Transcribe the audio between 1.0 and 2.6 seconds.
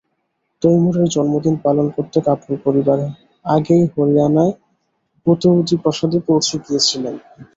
জন্মদিন পালন করতে কাপুর